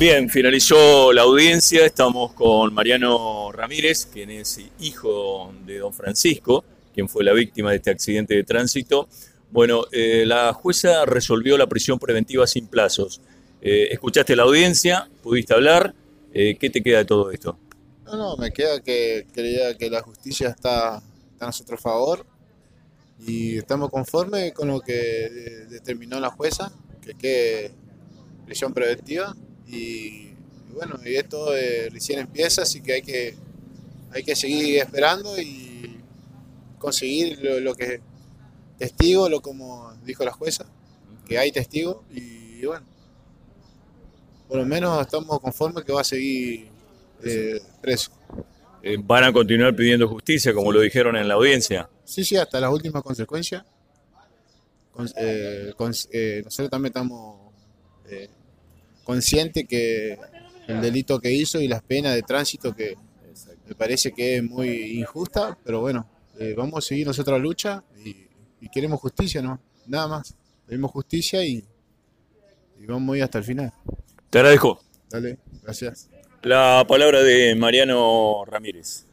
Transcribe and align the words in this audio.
Bien, 0.00 0.30
finalizó 0.30 1.12
la 1.12 1.20
audiencia, 1.20 1.84
estamos 1.84 2.32
con 2.32 2.72
Mariano 2.72 3.52
Ramírez, 3.52 4.06
quien 4.06 4.30
es 4.30 4.58
hijo 4.80 5.52
de 5.66 5.76
don 5.76 5.92
Francisco, 5.92 6.64
quien 6.94 7.06
fue 7.06 7.22
la 7.22 7.34
víctima 7.34 7.68
de 7.68 7.76
este 7.76 7.90
accidente 7.90 8.32
de 8.32 8.42
tránsito. 8.42 9.10
Bueno, 9.50 9.84
eh, 9.92 10.24
la 10.24 10.54
jueza 10.54 11.04
resolvió 11.04 11.58
la 11.58 11.66
prisión 11.66 11.98
preventiva 11.98 12.46
sin 12.46 12.66
plazos. 12.66 13.20
Eh, 13.60 13.88
¿Escuchaste 13.90 14.34
la 14.34 14.44
audiencia? 14.44 15.06
¿Pudiste 15.22 15.52
hablar? 15.52 15.94
Eh, 16.32 16.56
¿Qué 16.58 16.70
te 16.70 16.82
queda 16.82 17.00
de 17.00 17.04
todo 17.04 17.30
esto? 17.30 17.58
No, 18.06 18.16
no, 18.16 18.36
me 18.38 18.52
queda 18.52 18.80
que 18.80 19.26
creía 19.34 19.76
que 19.76 19.90
la 19.90 20.00
justicia 20.00 20.48
está, 20.48 21.02
está 21.30 21.44
a 21.44 21.48
nuestro 21.48 21.76
favor 21.76 22.24
y 23.18 23.58
estamos 23.58 23.90
conformes 23.90 24.54
con 24.54 24.68
lo 24.68 24.80
que 24.80 25.28
determinó 25.68 26.18
la 26.20 26.30
jueza, 26.30 26.72
que 27.02 27.12
quede 27.12 27.72
prisión 28.46 28.72
preventiva 28.72 29.36
y, 29.70 30.30
bueno, 30.72 30.98
y 31.04 31.14
esto 31.14 31.56
eh, 31.56 31.88
recién 31.90 32.18
empieza, 32.20 32.62
así 32.62 32.80
que 32.80 32.94
hay 32.94 33.02
que, 33.02 33.34
hay 34.12 34.22
que 34.22 34.34
seguir 34.34 34.78
esperando 34.78 35.40
y 35.40 35.98
conseguir 36.78 37.38
lo, 37.62 37.74
que 37.74 38.00
testigo, 38.78 39.28
lo 39.28 39.40
como 39.40 39.92
dijo 40.04 40.24
la 40.24 40.32
jueza, 40.32 40.66
que 41.26 41.38
hay 41.38 41.52
testigo 41.52 42.04
y, 42.10 42.64
bueno, 42.64 42.86
por 44.48 44.58
lo 44.58 44.66
menos 44.66 45.00
estamos 45.00 45.38
conformes 45.40 45.84
que 45.84 45.92
va 45.92 46.00
a 46.00 46.04
seguir 46.04 46.68
eh, 47.22 47.60
preso. 47.80 48.10
Eh, 48.82 48.96
¿Van 48.98 49.24
a 49.24 49.32
continuar 49.32 49.76
pidiendo 49.76 50.08
justicia, 50.08 50.54
como 50.54 50.72
lo 50.72 50.80
dijeron 50.80 51.16
en 51.16 51.28
la 51.28 51.34
audiencia? 51.34 51.88
Sí, 52.04 52.24
sí, 52.24 52.36
hasta 52.36 52.58
las 52.58 52.72
últimas 52.72 53.02
consecuencias. 53.02 53.62
nosotros 54.96 56.70
también 56.70 56.86
estamos 56.86 57.52
consciente 59.10 59.64
que 59.64 60.16
el 60.68 60.80
delito 60.80 61.18
que 61.18 61.32
hizo 61.32 61.60
y 61.60 61.66
las 61.66 61.82
penas 61.82 62.14
de 62.14 62.22
tránsito 62.22 62.76
que 62.76 62.96
me 63.66 63.74
parece 63.74 64.12
que 64.12 64.36
es 64.36 64.42
muy 64.42 65.00
injusta, 65.00 65.58
pero 65.64 65.80
bueno, 65.80 66.08
eh, 66.38 66.54
vamos 66.56 66.84
a 66.84 66.88
seguir 66.88 67.08
nosotros 67.08 67.36
la 67.36 67.42
lucha 67.42 67.82
y, 68.04 68.68
queremos 68.68 69.00
justicia, 69.00 69.42
¿no? 69.42 69.58
Nada 69.86 70.06
más. 70.06 70.34
Queremos 70.66 70.92
justicia 70.92 71.44
y, 71.44 71.64
y 72.78 72.86
vamos 72.86 73.14
a 73.14 73.16
ir 73.16 73.24
hasta 73.24 73.38
el 73.38 73.44
final. 73.44 73.72
Te 74.28 74.38
agradezco. 74.38 74.80
Dale, 75.08 75.38
gracias. 75.60 76.08
La 76.42 76.84
palabra 76.86 77.22
de 77.22 77.56
Mariano 77.56 78.44
Ramírez. 78.46 79.06